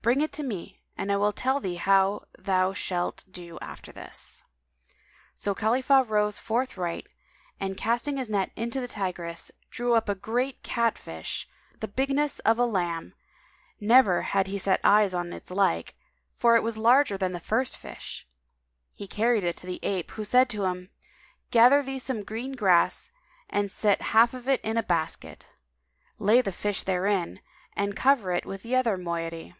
Bring 0.00 0.22
it 0.22 0.32
to 0.34 0.42
me 0.42 0.80
and 0.96 1.12
I 1.12 1.16
will 1.16 1.32
tell 1.32 1.60
thee 1.60 1.74
how 1.76 2.24
thou 2.38 2.72
shalt 2.72 3.26
do 3.30 3.58
after 3.60 3.92
this." 3.92 4.42
So 5.36 5.54
Khalifah 5.54 6.04
rose 6.04 6.38
forthright 6.38 7.06
and 7.60 7.76
casting 7.76 8.16
his 8.16 8.30
net 8.30 8.50
into 8.56 8.80
the 8.80 8.88
Tigris, 8.88 9.50
drew 9.70 9.92
up 9.92 10.08
a 10.08 10.14
great 10.14 10.62
cat 10.62 10.96
fish 10.96 11.46
[FN#197] 11.74 11.80
the 11.80 11.88
bigness 11.88 12.38
of 12.38 12.58
a 12.58 12.64
lamb; 12.64 13.12
never 13.80 14.22
had 14.22 14.46
he 14.46 14.56
set 14.56 14.80
eyes 14.82 15.12
on 15.12 15.30
its 15.34 15.50
like, 15.50 15.94
for 16.38 16.56
it 16.56 16.62
was 16.62 16.78
larger 16.78 17.18
than 17.18 17.32
the 17.32 17.38
first 17.38 17.76
fish. 17.76 18.26
He 18.94 19.06
carried 19.06 19.44
it 19.44 19.58
to 19.58 19.66
the 19.66 19.80
ape, 19.82 20.12
who 20.12 20.24
said 20.24 20.48
to 20.48 20.64
him, 20.64 20.88
"Gather 21.50 21.82
thee 21.82 21.98
some 21.98 22.22
green 22.24 22.52
grass 22.52 23.10
and 23.50 23.70
set 23.70 24.00
half 24.00 24.32
of 24.32 24.48
it 24.48 24.62
in 24.62 24.78
a 24.78 24.82
basket; 24.82 25.48
lay 26.18 26.40
the 26.40 26.50
fish 26.50 26.82
therein 26.82 27.40
and 27.76 27.94
cover 27.94 28.32
it 28.32 28.46
with 28.46 28.62
the 28.62 28.74
other 28.74 28.96
moiety. 28.96 29.54